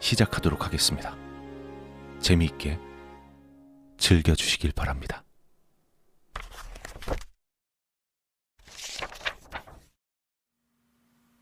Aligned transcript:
시작하도록 0.00 0.64
하겠습니다. 0.64 1.16
재미있게 2.20 2.78
즐겨주시길 3.98 4.72
바랍니다. 4.72 5.24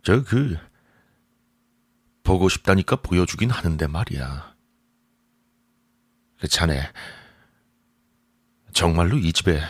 저 0.02 0.22
그 0.24 0.56
보고 2.22 2.48
싶다니까 2.48 2.96
보여주긴 2.96 3.50
하는데 3.50 3.86
말이야. 3.86 4.54
그 6.40 6.48
자네 6.48 6.80
정말로 8.72 9.16
이 9.16 9.32
집에 9.32 9.60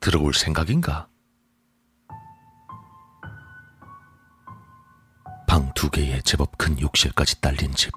들어올 0.00 0.34
생각인가? 0.34 1.08
두 5.82 5.90
개에 5.90 6.20
제법 6.20 6.56
큰 6.58 6.80
욕실까지 6.80 7.40
딸린 7.40 7.74
집. 7.74 7.90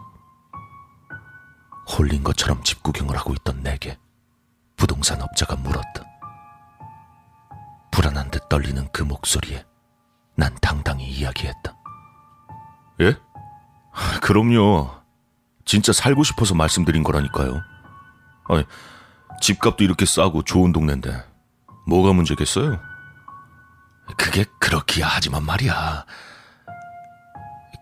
홀린 1.88 2.24
것처럼 2.24 2.64
집 2.64 2.82
구경을 2.82 3.16
하고 3.16 3.36
있던 3.36 3.62
내게 3.62 4.00
부동산 4.76 5.22
업자가 5.22 5.56
물었다. 5.56 6.04
불안한 7.92 8.32
듯 8.32 8.50
떨리는 8.50 8.90
그 8.92 9.04
목소리에 9.04 9.64
난 10.34 10.58
당당히 10.64 11.06
이야기했다. 11.06 11.78
예? 13.02 13.20
그럼요. 14.20 14.90
진짜 15.64 15.94
살고 15.94 16.24
싶어서 16.24 16.56
말씀드린 16.56 17.04
거라니까요. 17.04 17.62
아니, 18.46 18.64
집값도 19.42 19.84
이렇게 19.84 20.08
싸고 20.08 20.42
좋은 20.42 20.72
동네인데 20.72 21.24
뭐가 21.86 22.14
문제겠어요? 22.14 22.80
그게 24.18 24.44
그렇기야 24.60 25.06
하지만 25.08 25.46
말이야. 25.46 26.06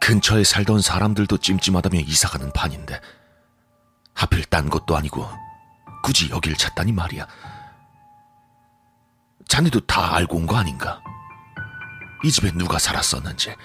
근처에 0.03 0.43
살던 0.43 0.81
사람들도 0.81 1.37
찜찜하다며 1.37 2.01
이사가는 2.01 2.51
판인데 2.51 2.99
하필 4.13 4.43
딴 4.43 4.69
것도 4.69 4.97
아니고 4.97 5.25
굳이 6.03 6.29
여길 6.29 6.57
찾다니 6.57 6.91
말이야. 6.91 7.25
자네도 9.47 9.79
다 9.81 10.13
알고 10.15 10.35
온 10.37 10.45
거 10.45 10.57
아닌가? 10.57 11.01
이 12.21 12.29
집에 12.31 12.51
누가 12.51 12.79
살았었는지. 12.79 13.55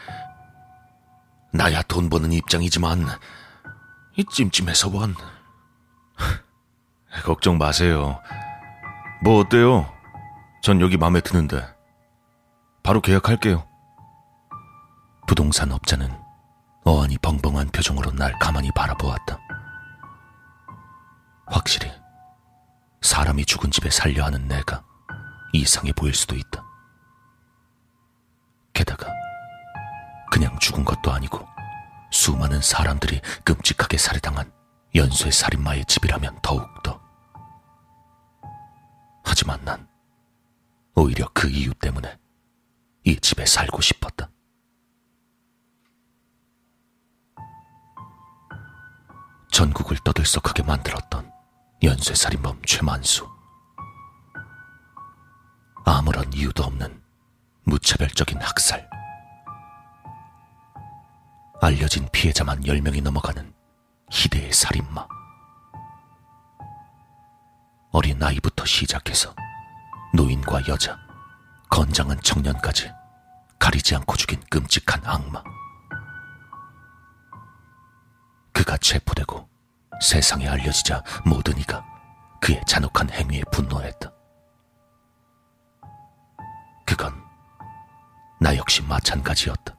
나야 1.53 1.83
돈 1.83 2.09
버는 2.09 2.33
입장이지만 2.33 3.05
이 4.17 4.25
찜찜해서 4.25 4.91
원. 4.91 5.17
걱정 7.25 7.59
마세요. 7.59 8.23
뭐 9.25 9.41
어때요? 9.41 9.93
전 10.63 10.81
여기 10.81 10.97
마음에 10.97 11.21
드는데. 11.21 11.67
바로 12.85 13.01
계약할게요. 13.01 13.67
부동산 15.27 15.73
업자는 15.73 16.28
어안이 16.85 17.19
벙벙한 17.19 17.69
표정으로 17.69 18.13
날 18.13 18.39
가만히 18.39 18.71
바라보았다. 18.73 19.39
확실히 21.47 21.91
사람이 23.03 23.45
죽은 23.45 23.71
집에 23.71 23.91
살려 23.91 24.25
하는 24.25 24.47
내가 24.49 24.83
이상해 25.53 25.93
보일 25.93 26.15
수도 26.15 26.35
있다. 26.35 26.65
게다가 28.73 29.07
그냥 30.31 30.59
죽은 30.59 30.85
것도 30.85 31.13
아니고 31.13 31.47
수많은 32.11 32.61
사람들이 32.61 33.21
끔찍하게 33.45 33.99
살해당한 33.99 34.51
연쇄 34.95 35.31
살인마의 35.31 35.85
집이라면 35.87 36.41
더욱더. 36.43 37.01
하지만 39.25 39.63
난 39.65 39.87
오히려 40.95 41.29
그 41.35 41.49
이유 41.49 41.73
때문에 41.75 42.19
이 43.05 43.17
집에 43.17 43.47
살고 43.47 43.81
싶었다. 43.81 44.31
전국을 49.59 49.97
떠들썩하게 50.05 50.63
만들었던 50.63 51.33
연쇄살인범 51.83 52.63
최만수. 52.65 53.29
아무런 55.85 56.33
이유도 56.33 56.63
없는 56.63 57.03
무차별적인 57.65 58.41
학살. 58.41 58.89
알려진 61.61 62.09
피해자만 62.13 62.61
10명이 62.61 63.03
넘어가는 63.03 63.53
희대의 64.13 64.53
살인마. 64.53 65.09
어린 67.91 68.23
아이부터 68.23 68.65
시작해서 68.65 69.35
노인과 70.15 70.69
여자, 70.69 70.97
건장한 71.69 72.21
청년까지 72.23 72.93
가리지 73.59 73.97
않고 73.97 74.15
죽인 74.15 74.39
끔찍한 74.51 75.05
악마. 75.05 75.43
그가 78.59 78.77
체포되고 78.79 79.49
세상에 80.01 80.49
알려지자 80.49 81.05
모든 81.25 81.57
이가 81.59 81.87
그의 82.41 82.61
잔혹한 82.67 83.09
행위에 83.09 83.43
분노했다. 83.53 84.11
그건 86.85 87.15
나 88.41 88.57
역시 88.57 88.83
마찬가지였다. 88.83 89.77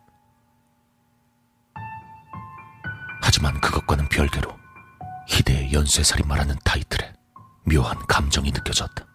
하지만 3.22 3.60
그것과는 3.60 4.08
별개로 4.08 4.58
희대의 5.28 5.74
연쇄살인마라는 5.74 6.56
타이틀에 6.64 7.14
묘한 7.66 7.98
감정이 8.08 8.50
느껴졌다. 8.50 9.06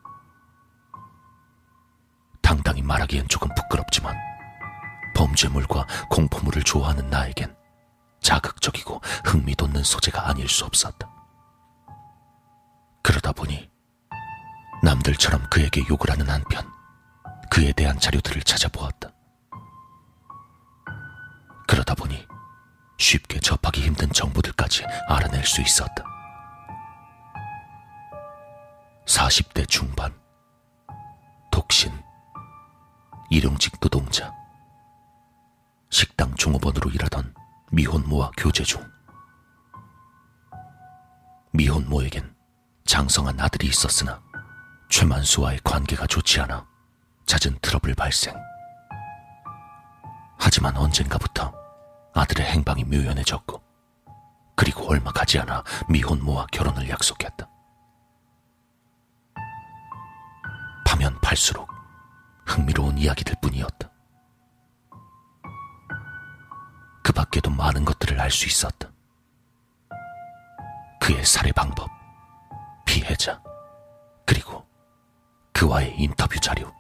당당히 2.43 2.83
말하기엔 2.83 3.29
조금 3.29 3.49
부끄럽지만 3.55 4.15
범죄물과 5.17 5.87
공포물을 6.11 6.63
좋아하는 6.65 7.09
나에겐 7.09 7.64
자극적이고 8.25 9.01
흥미돋는 9.27 9.85
소재가 9.85 10.29
아닐 10.29 10.49
수 10.49 10.65
없었다. 10.65 11.09
그러다 13.03 13.33
보니 13.33 13.71
남들처럼 14.83 15.49
그에게 15.51 15.83
욕을 15.89 16.11
하는 16.11 16.29
한편 16.29 16.69
그에 17.51 17.73
대한 17.73 18.01
자료들을 18.01 18.43
찾아보았다. 18.43 19.11
그러다 21.69 21.95
보니 21.95 22.27
쉽게 22.99 23.41
접하기 23.41 23.83
힘든 23.83 24.11
정보들까지 24.11 24.85
알아낼 25.09 25.45
수 25.45 25.61
있었다. 25.61 26.05
40대 29.07 29.69
중반, 29.69 30.15
독신, 31.51 31.93
일용직 33.29 33.79
노동자, 33.81 34.33
식당 35.91 36.35
종업원으로 36.37 36.91
일하던 36.91 37.35
미혼모와 37.75 38.31
교제 38.37 38.63
중. 38.63 38.89
미혼모에겐 41.51 42.33
장성한 42.85 43.41
아들이 43.41 43.67
있었으나 43.67 44.23
최만수와의 44.91 45.59
관계가 45.65 46.07
좋지 46.07 46.41
않아 46.41 46.65
잦은 47.27 47.59
트러블 47.61 47.97
발생. 47.97 48.33
하지만 50.39 50.77
언젠가부터 50.77 51.53
아들의 52.15 52.47
행방이 52.47 52.85
묘연해졌고, 52.85 53.61
그리고 54.55 54.89
얼마 54.89 55.11
가지 55.11 55.41
않아 55.41 55.65
미혼모와 55.89 56.47
결혼을 56.53 56.89
약속했다. 56.89 57.49
파면 60.87 61.21
팔수록 61.21 61.69
흥미로운 62.47 62.99
이야기들 62.99 63.35
뿐이었다. 63.43 63.94
그 67.05 67.13
밖에도 67.13 67.51
많은 67.51 67.85
것들을 67.85 68.19
알 68.19 68.31
수 68.31 68.47
있었다. 68.47 68.89
그의 71.01 71.23
살해 71.23 71.53
방법, 71.53 71.91
피해자, 72.87 73.43
그리고 74.25 74.67
그와의 75.53 75.95
인터뷰 75.99 76.41
자료. 76.41 76.75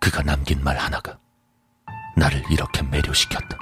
그가 0.00 0.22
남긴 0.24 0.62
말 0.64 0.76
하나가 0.76 1.16
나를 2.16 2.42
이렇게 2.50 2.82
매료시켰다. 2.82 3.56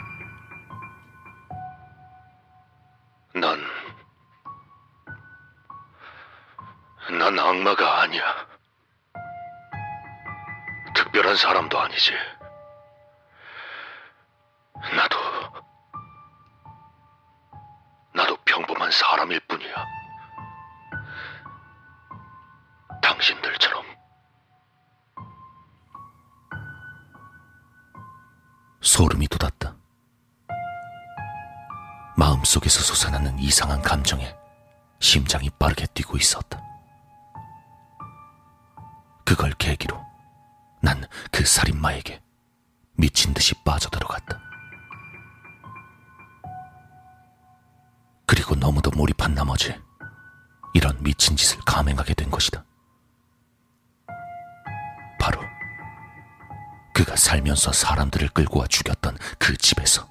난, 3.35 3.61
난 7.19 7.39
악마가 7.39 8.01
아니야. 8.01 8.25
특별한 10.95 11.37
사람도 11.37 11.79
아니지. 11.79 12.13
이상한 33.47 33.81
감정에 33.81 34.35
심장이 34.99 35.49
빠르게 35.51 35.87
뛰고 35.87 36.17
있었다. 36.17 36.61
그걸 39.25 39.53
계기로 39.53 40.05
난 40.83 41.01
그 41.31 41.45
살인마에게 41.45 42.21
미친 42.97 43.33
듯이 43.35 43.55
빠져들어갔다. 43.63 44.41
그리고 48.27 48.57
너무도 48.57 48.91
몰입한 48.91 49.35
나머지 49.35 49.79
이런 50.75 51.01
미친 51.03 51.37
짓을 51.37 51.59
감행하게 51.65 52.15
된 52.15 52.31
것이다. 52.31 52.65
바로 55.21 55.41
그가 56.95 57.15
살면서 57.15 57.73
사람들을 57.73 58.29
끌고 58.31 58.59
와 58.61 58.67
죽였던 58.67 59.17
그 59.39 59.57
집에서 59.57 60.09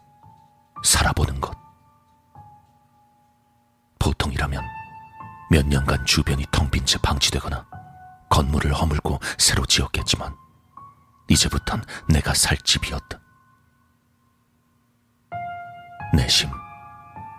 살아보는 0.84 1.42
것. 1.42 1.65
보통이라면 4.06 4.64
몇 5.50 5.66
년간 5.66 6.06
주변이 6.06 6.46
텅 6.52 6.70
빈 6.70 6.86
채 6.86 7.00
방치되거나 7.00 7.66
건물을 8.30 8.72
허물고 8.74 9.20
새로 9.40 9.66
지었겠지만 9.66 10.36
이제부턴 11.28 11.84
내가 12.10 12.34
살 12.36 12.58
집이었다. 12.58 13.20
내심 16.14 16.52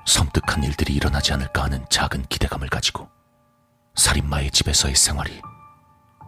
섬뜩한 0.06 0.64
일들이 0.64 0.94
일어나지 0.94 1.32
않을까 1.32 1.64
하는 1.64 1.84
작은 1.88 2.24
기대감을 2.26 2.68
가지고 2.68 3.08
살인마의 3.94 4.50
집에서의 4.50 4.96
생활이 4.96 5.40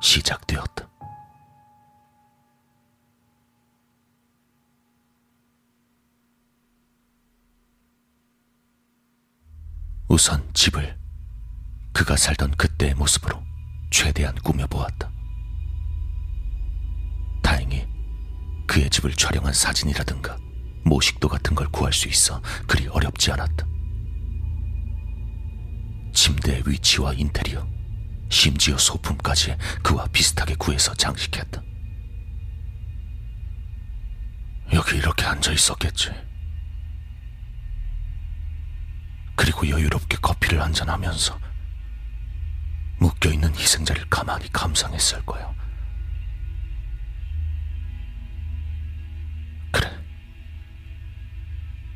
시작되었다. 0.00 0.87
우선 10.18 10.52
집을 10.52 10.98
그가 11.92 12.16
살던 12.16 12.56
그때의 12.56 12.94
모습으로 12.94 13.40
최대한 13.88 14.34
꾸며보았다. 14.34 15.12
다행히 17.40 17.86
그의 18.66 18.90
집을 18.90 19.12
촬영한 19.12 19.52
사진이라든가 19.52 20.36
모식도 20.84 21.28
같은 21.28 21.54
걸 21.54 21.68
구할 21.68 21.92
수 21.92 22.08
있어 22.08 22.42
그리 22.66 22.88
어렵지 22.88 23.30
않았다. 23.30 23.64
침대의 26.12 26.64
위치와 26.66 27.12
인테리어, 27.12 27.64
심지어 28.28 28.76
소품까지 28.76 29.56
그와 29.84 30.08
비슷하게 30.08 30.56
구해서 30.56 30.92
장식했다. 30.94 31.62
여기 34.72 34.96
이렇게 34.96 35.24
앉아 35.26 35.52
있었겠지. 35.52 36.10
그리고 39.38 39.68
여유롭게 39.68 40.16
커피를 40.16 40.60
한잔하면서 40.60 41.38
묶여있는 42.98 43.54
희생자를 43.54 44.04
가만히 44.10 44.50
감상했을 44.52 45.24
거야. 45.24 45.54
그래. 49.70 49.88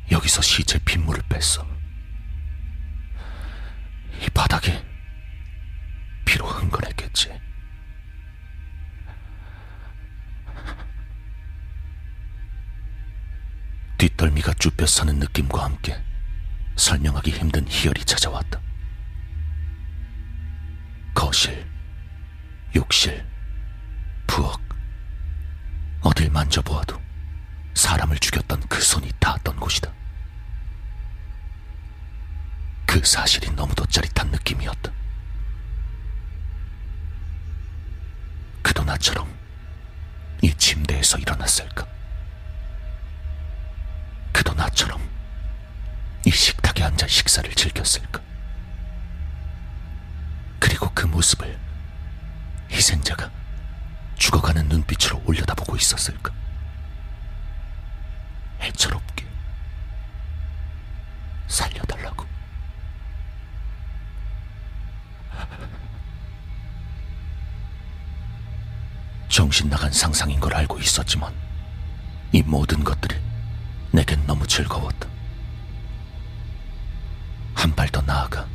여기서 0.09 0.41
시체 0.41 0.79
빗물을 0.85 1.21
뺐어. 1.27 1.67
이 4.21 4.29
바닥에 4.33 4.81
피로 6.23 6.47
흥건했겠지. 6.47 7.29
뒷덜미가 13.97 14.53
쭈뼛 14.53 14.87
서는 14.87 15.19
느낌과 15.19 15.65
함께 15.65 16.12
설명하기 16.75 17.31
힘든 17.31 17.67
희열이 17.67 18.03
찾아왔다. 18.05 18.59
거실, 21.13 21.65
욕실, 22.75 23.25
부엌. 24.27 24.59
어딜 26.01 26.29
만져보아도 26.31 26.99
사람을 27.75 28.17
죽였던 28.19 28.61
그 28.67 28.81
손이 28.81 29.11
닿았던 29.19 29.57
곳이다. 29.59 29.91
그 32.85 33.03
사실이 33.03 33.51
너무도 33.51 33.85
짜릿한 33.85 34.29
느낌이었다. 34.31 34.91
그도 38.61 38.83
나처럼 38.83 39.31
이 40.41 40.53
침대에서 40.53 41.17
일어났을까? 41.19 41.87
그도 44.33 44.53
나처럼 44.53 45.01
이 46.25 46.31
식 46.31 46.62
탁에 46.73 46.83
앉아 46.85 47.07
식사를 47.07 47.53
즐겼을까? 47.53 48.19
그리고 50.59 50.89
그 50.95 51.05
모습을 51.05 51.59
희생자가 52.71 53.29
죽어가는 54.17 54.67
눈빛으로 54.69 55.21
올려다보고 55.25 55.75
있었을까? 55.75 56.33
애처롭게 58.59 59.27
살려달라고. 61.47 62.25
정신 69.29 69.69
나간 69.69 69.91
상상인 69.91 70.39
걸 70.39 70.55
알고 70.55 70.79
있었지만 70.79 71.33
이 72.31 72.41
모든 72.41 72.83
것들이 72.83 73.15
내겐 73.91 74.25
너무 74.25 74.47
즐거웠다. 74.47 75.12
한 77.63 77.71
발 77.75 77.87
더 77.87 78.01
나아가 78.01 78.45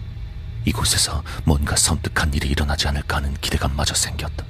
이곳에서 0.67 1.25
뭔가 1.45 1.75
섬뜩한 1.77 2.35
일이 2.35 2.49
일어나지 2.49 2.89
않을까 2.89 3.17
하는 3.17 3.33
기대감마저 3.41 3.95
생겼다. 3.95 4.45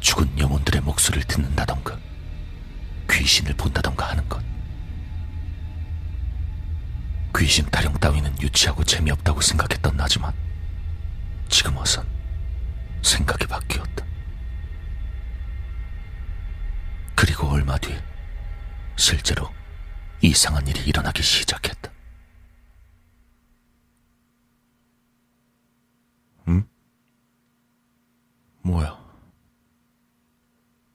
죽은 0.00 0.38
영혼들의 0.38 0.82
목소리를 0.82 1.26
듣는다던가 1.26 1.98
귀신을 3.10 3.54
본다던가 3.54 4.10
하는 4.10 4.28
것. 4.28 4.42
귀신 7.38 7.64
타령 7.70 7.94
따위는 7.94 8.38
유치하고 8.42 8.84
재미없다고 8.84 9.40
생각했던 9.40 9.96
나지만 9.96 10.34
지금 11.48 11.78
와선 11.78 12.06
생각이 13.02 13.46
바뀌었다. 13.46 14.04
그리고 17.14 17.48
얼마 17.48 17.78
뒤 17.78 17.96
실제로 18.96 19.50
이상한 20.20 20.66
일이 20.66 20.80
일어나기 20.82 21.22
시작했다. 21.22 21.90
뭐야? 28.62 28.98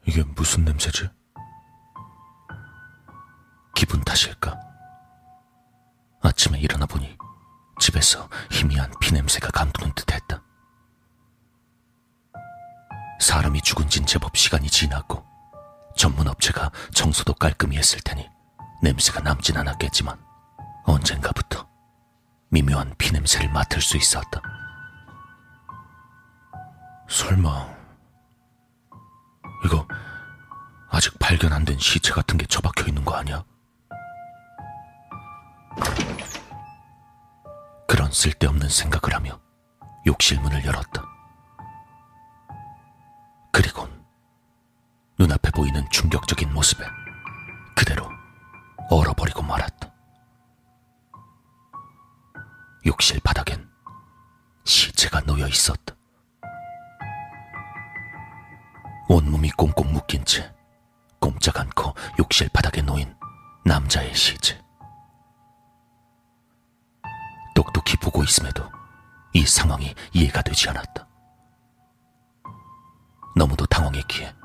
이게 0.05 0.23
무슨 0.23 0.65
냄새지? 0.65 1.09
기분 3.75 4.01
탓일까? 4.01 4.59
아침에 6.21 6.59
일어나 6.59 6.85
보니 6.85 7.17
집에서 7.79 8.29
희미한 8.51 8.91
피냄새가 9.01 9.49
감도는 9.49 9.93
듯 9.95 10.11
했다. 10.11 10.41
사람이 13.19 13.61
죽은 13.61 13.89
진 13.89 14.05
제법 14.05 14.35
시간이 14.37 14.69
지났고 14.69 15.25
전문 15.95 16.27
업체가 16.27 16.71
청소도 16.93 17.33
깔끔히 17.35 17.77
했을 17.77 17.99
테니 18.01 18.29
냄새가 18.81 19.21
남진 19.21 19.57
않았겠지만 19.57 20.17
언젠가부터 20.85 21.67
미묘한 22.49 22.93
피냄새를 22.97 23.49
맡을 23.51 23.81
수 23.81 23.97
있었다. 23.97 24.41
설마 27.13 27.73
이거 29.65 29.87
아직 30.89 31.17
발견 31.19 31.53
안 31.53 31.63
된 31.63 31.77
시체 31.77 32.11
같은 32.11 32.37
게 32.37 32.45
처박혀 32.45 32.87
있는 32.87 33.05
거 33.05 33.15
아니야? 33.15 33.43
쓸데없는 38.13 38.69
생각을 38.69 39.15
하며 39.15 39.39
욕실 40.05 40.39
문을 40.39 40.63
열었다. 40.63 41.03
그리곤 43.51 44.05
눈앞에 45.19 45.51
보이는 45.51 45.85
충격적인 45.89 46.53
모습에 46.53 46.85
그대로 47.75 48.07
얼어버리고 48.89 49.41
말았다. 49.41 49.91
욕실 52.85 53.19
바닥엔 53.21 53.69
시체가 54.63 55.21
놓여 55.21 55.47
있었다. 55.47 55.95
온몸이 59.23 59.51
꽁꽁 59.51 59.93
묶인 59.93 60.25
채 60.25 60.53
꼼짝 61.19 61.57
않고 61.57 61.93
욕실 62.19 62.49
바닥에 62.49 62.81
놓인 62.81 63.15
남자의 63.63 64.13
시체. 64.13 64.61
똑똑히 67.55 67.95
보고 67.97 68.21
있음에도 68.23 68.69
이 69.31 69.45
상황이 69.45 69.95
이해가 70.11 70.41
되지 70.41 70.69
않았다. 70.69 71.07
너무도 73.37 73.65
당황했기에 73.67 74.35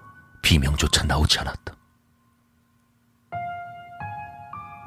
비명조차 0.43 1.05
나오지 1.05 1.41
않았다. 1.41 1.75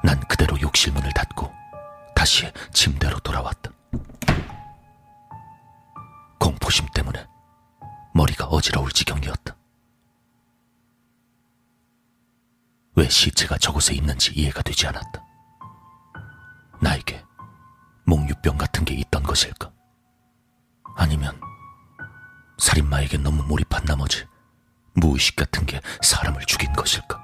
난 0.03 0.19
그대로 0.21 0.59
욕실 0.61 0.93
문을 0.93 1.11
닫고 1.11 1.51
다시 2.15 2.49
침대로 2.71 3.19
돌아왔다. 3.19 3.71
공포심 6.39 6.87
때문에 6.93 7.27
머리가 8.13 8.45
어지러울 8.45 8.89
지경이었다. 8.91 9.60
왜 12.95 13.07
시체가 13.07 13.57
저곳에 13.57 13.93
있는지 13.93 14.31
이해가 14.33 14.61
되지 14.61 14.87
않았다. 14.87 15.23
나에게 16.81 17.23
몽유병 18.05 18.57
같은 18.57 18.83
게 18.83 18.93
있던 18.95 19.23
것일까? 19.23 19.71
아니면 20.95 21.39
살인마에게 22.57 23.17
너무 23.17 23.43
몰입한 23.43 23.85
나머지 23.85 24.25
무의식 24.93 25.35
같은 25.35 25.65
게 25.65 25.79
사람을 26.01 26.45
죽인 26.45 26.73
것일까? 26.73 27.19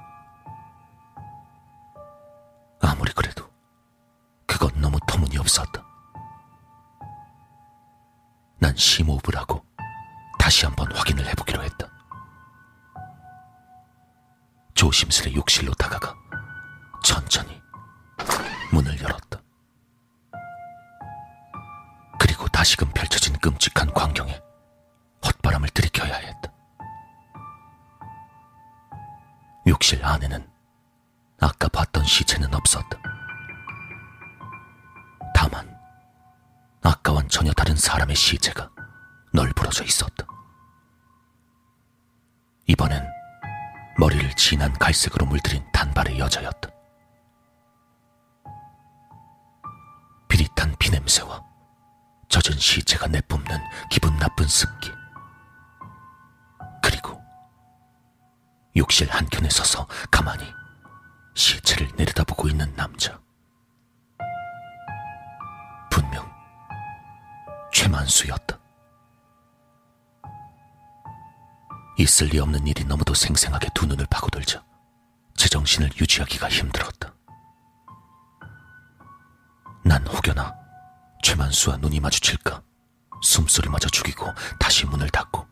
아무리 2.80 3.12
그래도 3.12 3.48
그건 4.46 4.80
너무 4.80 4.98
터무니없었다. 5.06 5.84
난 8.58 8.74
심호흡을 8.74 9.36
하고 9.36 9.64
다시 10.38 10.64
한번 10.64 10.90
확인을 10.92 11.26
해보기로 11.28 11.62
했다. 11.62 11.97
조심스레 14.78 15.34
욕실로 15.34 15.74
다가가 15.74 16.14
천천히 17.02 17.60
문을 18.72 18.96
열었다. 19.00 19.40
그리고 22.16 22.46
다시금 22.46 22.88
펼쳐진 22.92 23.36
끔찍한 23.40 23.92
광경에 23.92 24.40
헛바람을 25.26 25.70
들이켜야 25.70 26.14
했다. 26.14 26.52
욕실 29.66 30.04
안에는 30.04 30.48
아까 31.40 31.66
봤던 31.66 32.04
시체는 32.04 32.54
없었다. 32.54 33.02
다만 35.34 35.76
아까와는 36.84 37.28
전혀 37.28 37.52
다른 37.52 37.74
사람의 37.74 38.14
시체가 38.14 38.70
널브러져 39.32 39.82
있었다. 39.82 40.24
이번엔 42.68 43.07
머리를 43.98 44.32
진한 44.34 44.72
갈색으로 44.74 45.26
물들인 45.26 45.64
단발의 45.72 46.20
여자였다. 46.20 46.70
비릿한 50.28 50.76
피냄새와 50.78 51.42
젖은 52.28 52.56
시체가 52.56 53.08
내뿜는 53.08 53.58
기분 53.90 54.16
나쁜 54.18 54.46
습기. 54.46 54.92
그리고 56.80 57.20
욕실 58.76 59.10
한켠에 59.10 59.50
서서 59.50 59.88
가만히 60.12 60.44
시체를 61.34 61.90
내려다보고 61.96 62.48
있는 62.48 62.72
남자. 62.76 63.18
분명 65.90 66.30
최만수였다. 67.72 68.57
있을 71.98 72.28
리 72.28 72.38
없는 72.38 72.64
일이 72.66 72.84
너무도 72.84 73.12
생생하게 73.12 73.70
두 73.74 73.84
눈을 73.86 74.06
파고들자 74.06 74.64
제 75.34 75.48
정신을 75.48 75.90
유지하기가 76.00 76.48
힘들었다. 76.48 77.12
난 79.84 80.06
혹여나 80.06 80.54
최만수와 81.22 81.78
눈이 81.78 81.98
마주칠까 81.98 82.62
숨소리마저 83.20 83.88
죽이고 83.88 84.26
다시 84.60 84.86
문을 84.86 85.08
닫고 85.10 85.44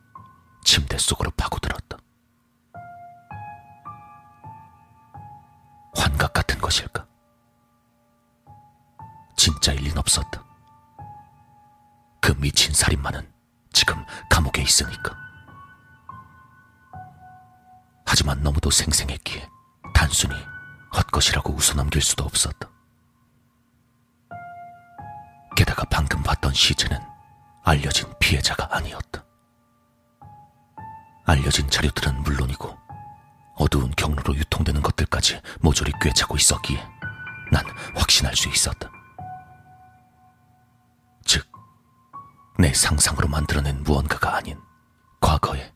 침대 0.65 0.97
속으로 0.99 1.33
파고들었다. 1.37 1.99
환각 5.97 6.33
같은 6.33 6.61
것일까? 6.61 7.07
진짜일 9.37 9.83
린 9.83 9.99
없었다. 9.99 10.45
그 12.21 12.33
미친 12.38 12.73
살인마는 12.73 13.33
지금 13.73 14.05
감옥에 14.31 14.62
있으니까. 14.62 15.16
너무도 18.67 18.71
생생했기에 18.71 19.49
단순히 19.95 20.35
헛것이라고 20.95 21.53
웃어넘길 21.53 22.03
수도 22.03 22.25
없었다. 22.25 22.69
게다가 25.57 25.85
방금 25.85 26.23
봤던 26.23 26.53
시체는 26.53 26.99
알려진 27.65 28.13
피해자가 28.19 28.69
아니었다. 28.71 29.25
알려진 31.25 31.69
자료들은 31.71 32.23
물론이고 32.23 32.77
어두운 33.57 33.91
경로로 33.97 34.35
유통되는 34.35 34.83
것들까지 34.83 35.41
모조리 35.61 35.93
꿰차고 36.01 36.37
있었기에 36.37 36.79
난 37.53 37.65
확신할 37.95 38.35
수 38.37 38.49
있었다. 38.49 38.91
즉, 41.25 41.47
내 42.59 42.73
상상으로 42.75 43.29
만들어낸 43.29 43.83
무언가가 43.83 44.37
아닌 44.37 44.61
과거에 45.21 45.73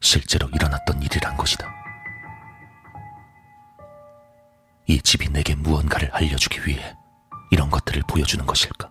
실제로 0.00 0.48
일어났던 0.50 1.02
일이란 1.02 1.36
것이다. 1.36 1.85
이 4.86 5.00
집이 5.00 5.30
내게 5.30 5.54
무언가를 5.54 6.10
알려주기 6.12 6.66
위해 6.66 6.96
이런 7.50 7.70
것들을 7.70 8.02
보여주는 8.08 8.44
것일까? 8.46 8.88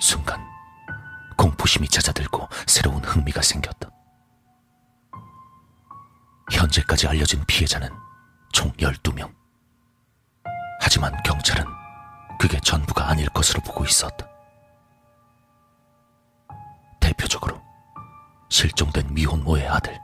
순간 0.00 0.40
공포심이 1.36 1.88
잦아들고 1.88 2.48
새로운 2.66 3.04
흥미가 3.04 3.42
생겼다. 3.42 3.90
현재까지 6.50 7.06
알려진 7.08 7.44
피해자는 7.46 7.88
총 8.52 8.70
12명. 8.72 9.34
하지만 10.80 11.14
경찰은 11.22 11.64
그게 12.38 12.58
전부가 12.60 13.08
아닐 13.08 13.28
것으로 13.30 13.60
보고 13.62 13.84
있었다. 13.84 14.26
대표적으로 17.00 17.62
실종된 18.48 19.12
미혼모의 19.12 19.66
아들. 19.68 20.03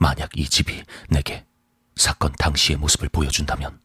만약 0.00 0.30
이 0.34 0.48
집이 0.48 0.82
내게 1.10 1.46
사건 1.94 2.32
당시의 2.32 2.78
모습을 2.78 3.10
보여준다면 3.10 3.78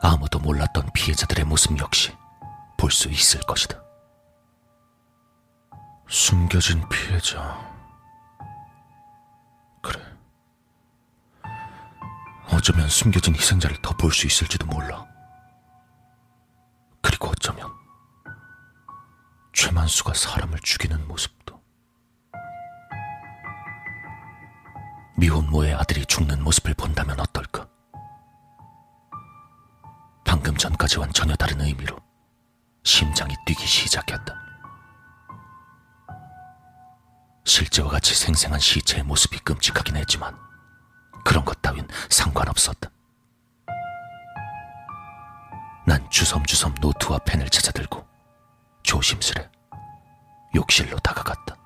아무도 0.00 0.38
몰랐던 0.38 0.90
피해자들의 0.94 1.44
모습 1.44 1.76
역시 1.78 2.12
볼 2.78 2.90
수 2.92 3.08
있을 3.08 3.40
것이다. 3.40 3.80
숨겨진 6.08 6.88
피해자. 6.88 7.60
그래. 9.82 10.00
어쩌면 12.50 12.88
숨겨진 12.88 13.34
희생자를 13.34 13.76
더 13.82 13.96
볼 13.96 14.12
수 14.12 14.26
있을지도 14.26 14.66
몰라. 14.66 15.06
그리고 17.00 17.28
어쩌면 17.28 17.68
최만수가 19.52 20.14
사람을 20.14 20.58
죽이는 20.62 21.06
모습 21.08 21.32
미혼모의 25.22 25.72
아들이 25.74 26.04
죽는 26.04 26.42
모습을 26.42 26.74
본다면 26.74 27.20
어떨까? 27.20 27.68
방금 30.24 30.56
전까지와는 30.56 31.12
전혀 31.12 31.36
다른 31.36 31.60
의미로 31.60 31.96
심장이 32.82 33.32
뛰기 33.46 33.64
시작했다. 33.64 34.34
실제와 37.44 37.90
같이 37.90 38.16
생생한 38.16 38.58
시체의 38.58 39.04
모습이 39.04 39.38
끔찍하긴 39.38 39.94
했지만 39.94 40.36
그런 41.24 41.44
것 41.44 41.62
따윈 41.62 41.86
상관없었다. 42.10 42.90
난 45.86 46.10
주섬주섬 46.10 46.74
노트와 46.80 47.18
펜을 47.18 47.48
찾아들고 47.48 48.04
조심스레 48.82 49.48
욕실로 50.56 50.98
다가갔다. 50.98 51.61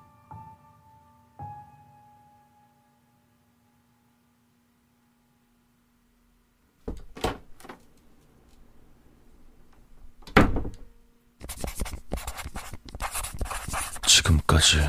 까지 14.67 14.79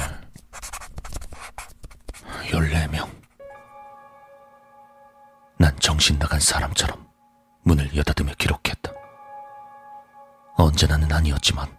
14명. 2.50 3.08
난 5.56 5.78
정신 5.78 6.18
나간 6.18 6.40
사람처럼 6.40 7.08
문을 7.62 7.94
여닫으며 7.94 8.32
기록했다. 8.34 8.90
언제나는 10.56 11.12
아니었지만 11.12 11.78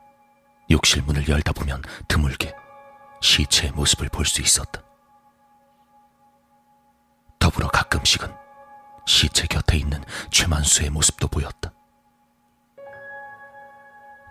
욕실 0.72 1.02
문을 1.02 1.28
열다 1.28 1.52
보면 1.52 1.82
드물게 2.08 2.56
시체의 3.22 3.74
모습을 3.74 4.08
볼 4.08 4.26
수 4.26 4.42
있었다. 4.42 4.82
더불어 7.38 7.68
가끔씩은 7.68 8.34
시체 9.06 9.46
곁에 9.48 9.76
있는 9.76 10.02
최만수의 10.32 10.90
모습도 10.92 11.28
보였다. 11.28 11.74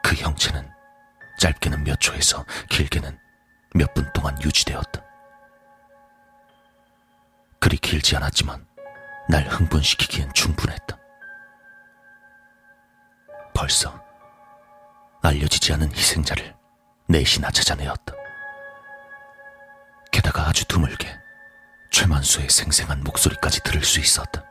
그 0.03 0.15
형체는 0.15 0.71
짧게는 1.39 1.85
몇 1.85 2.01
초에서 2.01 2.47
길게는 2.71 3.28
몇 3.75 3.93
분 3.95 4.11
동안 4.13 4.41
유지되었다. 4.43 5.03
그리 7.61 7.77
길지 7.77 8.17
않았지만 8.17 8.67
날 9.29 9.47
흥분시키기엔 9.47 10.33
충분했다. 10.33 10.97
벌써 13.55 14.03
알려지지 15.23 15.73
않은 15.75 15.93
희생자를 15.93 16.55
넷이나 17.09 17.51
찾아내었다. 17.51 18.15
게다가 20.13 20.49
아주 20.49 20.65
드물게 20.67 21.09
최만수의 21.91 22.49
생생한 22.49 23.03
목소리까지 23.03 23.63
들을 23.63 23.83
수 23.83 24.01
있었다. 24.01 24.45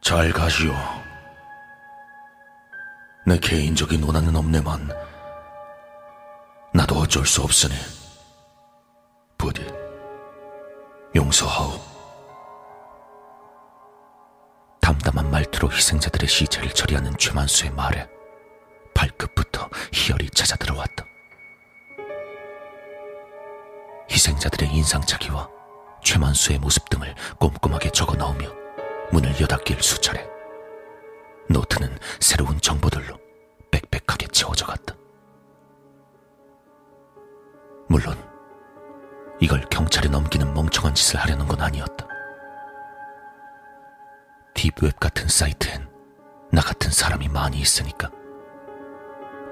잘 0.00 0.32
가시오. 0.32 0.72
내 3.26 3.38
개인적인 3.38 4.02
원한은 4.04 4.36
없네만 4.36 4.88
나도 6.76 6.96
어쩔 6.96 7.24
수 7.24 7.40
없으니 7.40 7.74
부디 9.38 9.66
용서하오. 11.14 11.80
담담한 14.82 15.30
말투로 15.30 15.72
희생자들의 15.72 16.28
시체를 16.28 16.68
처리하는 16.68 17.16
최만수의 17.16 17.72
말에 17.72 18.06
발끝부터 18.92 19.70
희열이 19.90 20.28
찾아 20.30 20.54
들어왔다. 20.56 21.06
희생자들의 24.10 24.70
인상착의와 24.70 25.48
최만수의 26.04 26.58
모습 26.58 26.90
등을 26.90 27.14
꼼꼼하게 27.40 27.88
적어 27.88 28.16
넣으며 28.16 28.52
문을 29.12 29.40
여닫길 29.40 29.82
수차례. 29.82 30.28
노트는 31.48 31.98
새로운 32.20 32.60
정보들로 32.60 33.18
빽빽하게 33.70 34.26
채워져 34.26 34.66
갔다. 34.66 34.94
물론 37.88 38.16
이걸 39.40 39.60
경찰에 39.70 40.08
넘기는 40.08 40.52
멍청한 40.54 40.94
짓을 40.94 41.20
하려는 41.20 41.46
건 41.46 41.60
아니었다. 41.60 42.06
딥웹 44.54 44.98
같은 44.98 45.28
사이트엔 45.28 45.88
나 46.50 46.62
같은 46.62 46.90
사람이 46.90 47.28
많이 47.28 47.58
있으니까 47.58 48.10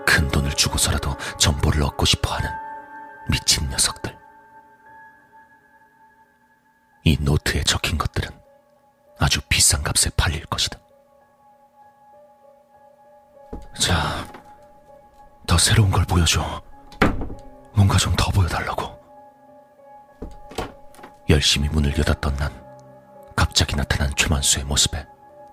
큰 0.06 0.28
돈을 0.28 0.50
주고서라도 0.52 1.16
정보를 1.38 1.82
얻고 1.82 2.04
싶어 2.04 2.34
하는 2.34 2.50
미친 3.30 3.68
녀석들. 3.68 4.16
이 7.04 7.18
노트에 7.20 7.62
적힌 7.64 7.98
것들은 7.98 8.30
아주 9.18 9.40
비싼 9.48 9.82
값에 9.82 10.10
팔릴 10.16 10.44
것이다. 10.46 10.78
자, 13.78 14.26
더 15.46 15.58
새로운 15.58 15.90
걸 15.90 16.04
보여줘. 16.04 16.62
뭔가 17.74 17.98
좀 17.98 18.14
더 18.16 18.30
보여달라고. 18.30 18.94
열심히 21.28 21.68
문을 21.68 21.96
여닫던 21.98 22.36
난 22.36 22.52
갑자기 23.34 23.74
나타난 23.76 24.12
최만수의 24.14 24.64
모습에 24.64 25.04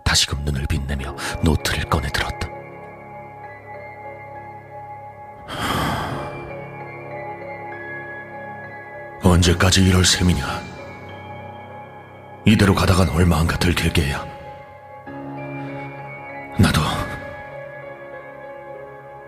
다시금 0.04 0.44
눈을 0.44 0.66
빛내며 0.68 1.16
노트를 1.44 1.90
꺼내 1.90 2.10
들었다. 2.10 2.48
언제까지 9.24 9.84
이럴 9.84 10.04
셈이냐? 10.06 10.46
이대로 12.46 12.74
가다간 12.74 13.10
얼마 13.10 13.38
안 13.40 13.48
가 13.48 13.58
들킬 13.58 13.94
게야. 13.94 14.26
나도 16.60 16.82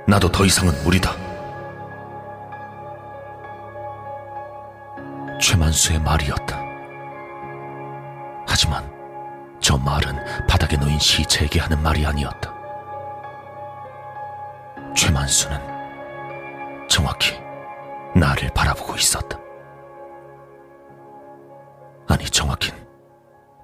나도 0.07 0.31
더 0.31 0.45
이상은 0.45 0.73
무리다. 0.83 1.22
최만수의 5.83 5.99
말이었다. 5.99 6.63
하지만 8.47 8.89
저 9.59 9.77
말은 9.77 10.47
바닥에 10.47 10.77
놓인 10.77 10.97
시체에게 10.97 11.59
하는 11.59 11.81
말이 11.81 12.05
아니었다. 12.05 12.53
최만수는 14.95 16.87
정확히 16.87 17.37
나를 18.15 18.49
바라보고 18.53 18.95
있었다. 18.95 19.37
아니, 22.07 22.25
정확힌 22.25 22.73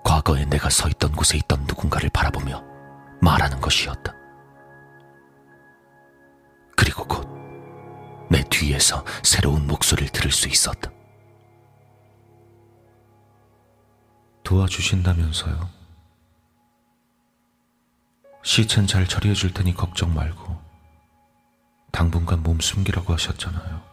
과거에 0.04 0.44
내가 0.46 0.70
서 0.70 0.90
있던 0.90 1.12
곳에 1.14 1.38
있던 1.38 1.64
누군가를 1.68 2.10
바라보며 2.10 2.64
말하는 3.22 3.62
것이었다. 3.62 4.14
그리고 6.76 7.06
곧 7.06 7.28
내 8.32 8.44
뒤에서 8.44 9.04
새로운 9.24 9.66
목소리를 9.66 10.12
들을 10.12 10.32
수 10.32 10.48
있었다. 10.48 10.92
도와주신다면서요. 14.50 15.70
시체는 18.42 18.88
잘 18.88 19.08
처리해 19.08 19.36
줄 19.36 19.54
테니 19.54 19.76
걱정 19.76 20.12
말고 20.16 20.60
당분간 21.92 22.42
몸 22.42 22.60
숨기라고 22.60 23.14
하셨잖아요. 23.14 23.84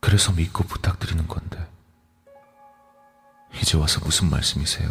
그래서 0.00 0.32
믿고 0.32 0.64
부탁드리는 0.64 1.28
건데 1.28 1.62
이제 3.60 3.76
와서 3.76 4.00
무슨 4.02 4.30
말씀이세요? 4.30 4.90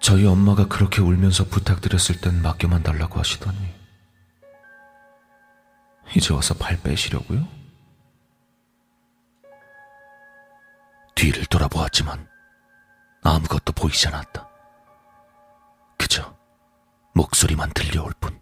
저희 0.00 0.24
엄마가 0.24 0.68
그렇게 0.68 1.02
울면서 1.02 1.44
부탁드렸을 1.44 2.22
땐 2.22 2.40
맡겨만 2.40 2.82
달라고 2.82 3.18
하시더니 3.18 3.58
이제 6.16 6.32
와서 6.32 6.54
발 6.54 6.80
빼시려고요? 6.80 7.57
뒤를 11.18 11.44
돌아보았지만 11.46 12.28
아무것도 13.24 13.72
보이지 13.72 14.06
않았다. 14.06 14.48
그저 15.98 16.32
목소리만 17.12 17.72
들려올 17.74 18.12
뿐. 18.20 18.40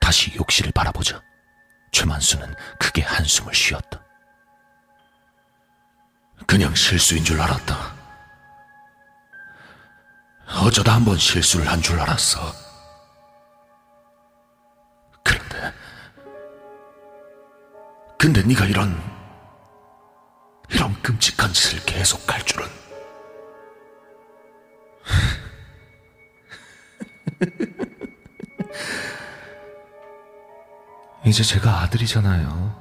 다시 0.00 0.34
욕실을 0.34 0.72
바라보자 0.72 1.22
최만수는 1.92 2.52
크게 2.80 3.02
한숨을 3.02 3.54
쉬었다. 3.54 4.04
그냥 6.48 6.74
실수인 6.74 7.22
줄 7.22 7.40
알았다. 7.40 7.94
어쩌다 10.64 10.94
한 10.96 11.04
번 11.04 11.16
실수를 11.16 11.68
한 11.68 11.80
줄 11.80 12.00
알았어. 12.00 12.40
그런데 15.22 15.72
근데 18.18 18.42
네가 18.42 18.64
이런 18.64 19.19
끔찍한 21.10 21.52
짓을 21.52 21.84
계속 21.84 22.32
할 22.32 22.40
줄은 22.44 22.68
이제 31.26 31.42
제가 31.42 31.80
아들이잖아요. 31.80 32.78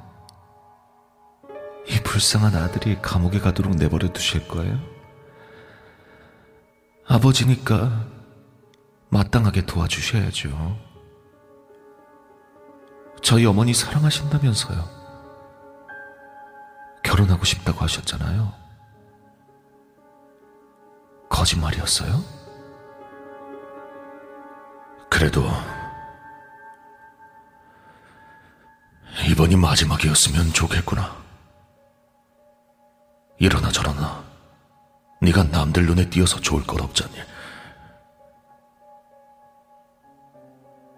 이 1.88 2.00
불쌍한 2.04 2.56
아들이 2.56 3.02
감옥에 3.02 3.40
가도록 3.40 3.76
내버려 3.76 4.14
두실 4.14 4.48
거예요? 4.48 4.80
아버지니까 7.08 8.06
마땅하게 9.10 9.66
도와주셔야죠. 9.66 10.78
저희 13.24 13.48
어머니 13.48 13.74
사랑하신다면서요. 13.74 14.99
결혼하고 17.04 17.44
싶다고 17.46 17.80
하셨잖아요. 17.82 18.54
거짓말이었어요? 21.30 22.24
그래도 25.10 25.44
이번이 29.28 29.56
마지막이었으면 29.56 30.54
좋겠구나. 30.54 31.18
이러나 33.38 33.72
저러나 33.72 34.24
네가 35.22 35.44
남들 35.44 35.86
눈에 35.86 36.10
띄어서 36.10 36.40
좋을 36.40 36.66
것 36.66 36.82
없잖니. 36.82 37.16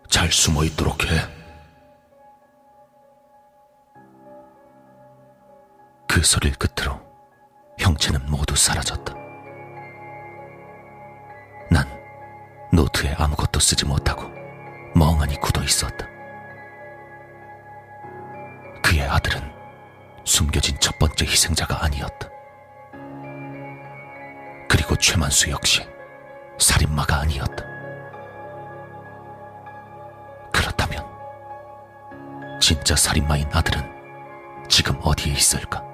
잘 0.09 0.31
숨어 0.31 0.63
있도록 0.65 1.05
해. 1.05 1.40
그 6.11 6.21
소리를 6.21 6.57
끝으로 6.57 6.99
형체는 7.79 8.29
모두 8.29 8.53
사라졌다. 8.53 9.13
난 11.69 11.87
노트에 12.73 13.13
아무것도 13.17 13.61
쓰지 13.61 13.85
못하고 13.85 14.23
멍하니 14.93 15.39
굳어 15.39 15.63
있었다. 15.63 16.05
그의 18.83 19.03
아들은 19.03 19.41
숨겨진 20.25 20.77
첫 20.81 20.99
번째 20.99 21.23
희생자가 21.23 21.81
아니었다. 21.85 22.27
그리고 24.67 24.97
최만수 24.97 25.49
역시 25.49 25.87
살인마가 26.59 27.21
아니었다. 27.21 27.63
그렇다면 30.51 31.05
진짜 32.59 32.97
살인마인 32.97 33.47
아들은 33.53 34.67
지금 34.67 34.99
어디에 35.01 35.31
있을까? 35.31 35.89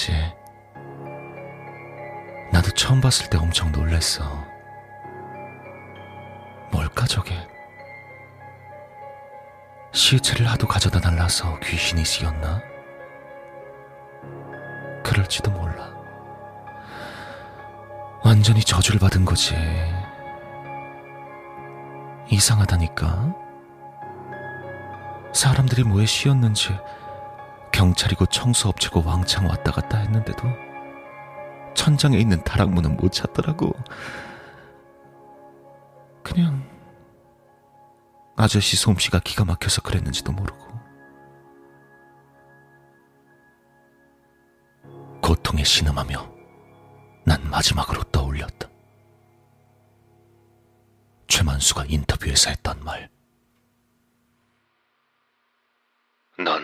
신기하지? 0.00 0.12
나도 2.52 2.70
처음 2.70 3.00
봤을 3.00 3.28
때 3.28 3.36
엄청 3.36 3.70
놀랬어. 3.70 4.24
뭘까 6.72 7.06
저게? 7.06 7.34
시체를 9.92 10.48
하도 10.48 10.66
가져다 10.66 11.00
달라서 11.00 11.58
귀신이 11.60 12.04
씌었나? 12.04 12.62
그럴지도 15.04 15.50
몰라. 15.50 15.90
완전히 18.24 18.62
저주를 18.62 19.00
받은 19.00 19.24
거지. 19.24 19.54
이상하다니까. 22.30 23.34
사람들이 25.32 25.84
뭐에 25.84 26.06
씌었는지 26.06 26.76
경찰이고 27.72 28.26
청소업체고 28.26 29.02
왕창 29.04 29.46
왔다 29.46 29.72
갔다 29.72 29.98
했는데도 29.98 30.42
천장에 31.74 32.18
있는 32.18 32.42
다락문은 32.44 32.96
못 32.96 33.12
찾더라고. 33.12 33.72
그냥 36.22 36.68
아저씨 38.36 38.76
솜씨가 38.76 39.20
기가 39.20 39.44
막혀서 39.44 39.82
그랬는지도 39.82 40.32
모르고. 40.32 40.70
고통에 45.22 45.62
신음하며 45.62 46.30
난 47.24 47.50
마지막으로 47.50 48.02
떠올렸다. 48.04 48.68
최만수가 51.28 51.84
인터뷰에서 51.88 52.50
했던 52.50 52.82
말. 52.84 53.08
난, 56.38 56.62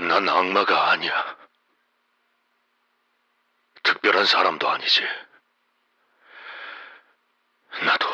난 0.00 0.28
악마가 0.46 0.90
아니야. 0.90 1.36
특별한 3.82 4.26
사람도 4.26 4.68
아니지. 4.68 5.02
나도, 7.84 8.06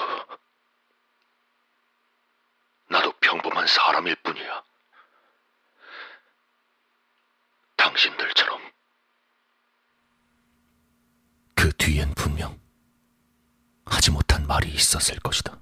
나도 2.88 3.12
평범한 3.20 3.66
사람일 3.66 4.16
뿐이야. 4.16 4.62
당신들처럼. 7.76 8.72
그 11.54 11.72
뒤엔 11.76 12.14
분명 12.14 12.58
하지 13.84 14.10
못한 14.10 14.46
말이 14.46 14.68
있었을 14.70 15.18
것이다. 15.20 15.58